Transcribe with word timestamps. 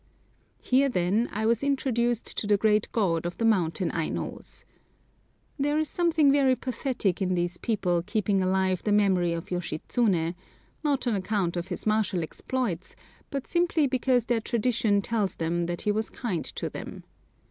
Here, 0.59 0.89
then, 0.89 1.29
I 1.31 1.45
was 1.45 1.63
introduced 1.63 2.25
to 2.39 2.47
the 2.47 2.57
great 2.57 2.91
god 2.91 3.23
of 3.23 3.37
the 3.37 3.45
mountain 3.45 3.91
Ainos. 3.93 4.65
There 5.59 5.77
is 5.77 5.89
something 5.89 6.31
very 6.31 6.55
pathetic 6.55 7.21
in 7.21 7.35
these 7.35 7.59
people 7.59 8.01
keeping 8.03 8.41
alive 8.41 8.81
the 8.81 8.91
memory 8.91 9.31
of 9.31 9.49
Yoshitsuné, 9.51 10.33
not 10.83 11.05
on 11.05 11.13
account 11.13 11.55
of 11.55 11.67
his 11.67 11.85
martial 11.85 12.23
exploits, 12.23 12.95
but 13.29 13.45
simply 13.45 13.85
because 13.85 14.25
their 14.25 14.41
tradition 14.41 15.03
tells 15.03 15.35
them 15.35 15.67
that 15.67 15.81
he 15.83 15.91
was 15.91 16.09
kind 16.09 16.45
to 16.45 16.67
them. 16.67 17.03